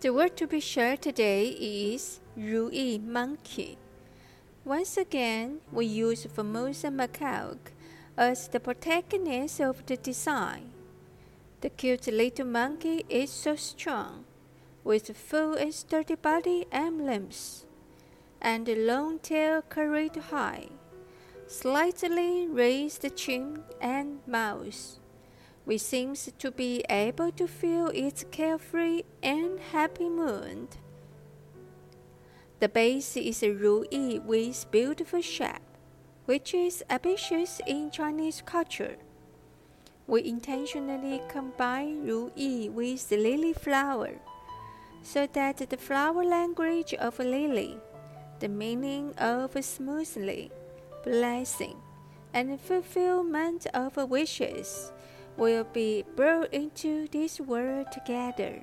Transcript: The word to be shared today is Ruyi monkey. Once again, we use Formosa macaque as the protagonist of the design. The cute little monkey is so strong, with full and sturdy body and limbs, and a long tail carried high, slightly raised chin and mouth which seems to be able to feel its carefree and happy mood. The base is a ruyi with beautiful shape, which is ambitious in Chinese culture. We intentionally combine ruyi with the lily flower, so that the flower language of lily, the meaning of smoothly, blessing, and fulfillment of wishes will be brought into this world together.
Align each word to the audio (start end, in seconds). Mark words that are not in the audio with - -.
The 0.00 0.12
word 0.12 0.36
to 0.36 0.46
be 0.46 0.60
shared 0.60 1.02
today 1.02 1.48
is 1.48 2.20
Ruyi 2.38 3.04
monkey. 3.04 3.78
Once 4.64 4.96
again, 4.96 5.58
we 5.72 5.86
use 5.86 6.24
Formosa 6.24 6.86
macaque 6.86 7.72
as 8.16 8.46
the 8.46 8.60
protagonist 8.60 9.60
of 9.60 9.84
the 9.86 9.96
design. 9.96 10.70
The 11.62 11.70
cute 11.70 12.06
little 12.06 12.46
monkey 12.46 13.06
is 13.08 13.30
so 13.30 13.56
strong, 13.56 14.24
with 14.84 15.16
full 15.16 15.54
and 15.54 15.74
sturdy 15.74 16.14
body 16.14 16.66
and 16.70 17.04
limbs, 17.04 17.66
and 18.40 18.68
a 18.68 18.76
long 18.76 19.18
tail 19.18 19.62
carried 19.62 20.14
high, 20.30 20.68
slightly 21.48 22.46
raised 22.46 23.04
chin 23.16 23.64
and 23.80 24.20
mouth 24.28 25.00
which 25.68 25.82
seems 25.82 26.32
to 26.38 26.50
be 26.50 26.82
able 26.88 27.30
to 27.30 27.46
feel 27.46 27.88
its 27.88 28.24
carefree 28.30 29.02
and 29.22 29.60
happy 29.60 30.08
mood. 30.08 30.66
The 32.58 32.70
base 32.70 33.18
is 33.18 33.42
a 33.42 33.50
ruyi 33.52 34.24
with 34.24 34.64
beautiful 34.70 35.20
shape, 35.20 35.60
which 36.24 36.54
is 36.54 36.82
ambitious 36.88 37.60
in 37.66 37.90
Chinese 37.90 38.42
culture. 38.46 38.96
We 40.06 40.24
intentionally 40.24 41.20
combine 41.28 42.06
ruyi 42.06 42.72
with 42.72 43.06
the 43.10 43.18
lily 43.18 43.52
flower, 43.52 44.12
so 45.02 45.28
that 45.34 45.58
the 45.58 45.76
flower 45.76 46.24
language 46.24 46.94
of 46.94 47.18
lily, 47.18 47.76
the 48.40 48.48
meaning 48.48 49.12
of 49.18 49.52
smoothly, 49.62 50.50
blessing, 51.04 51.76
and 52.32 52.58
fulfillment 52.58 53.66
of 53.74 53.98
wishes 54.08 54.92
will 55.38 55.64
be 55.64 56.04
brought 56.16 56.52
into 56.52 57.06
this 57.08 57.40
world 57.40 57.86
together. 57.92 58.62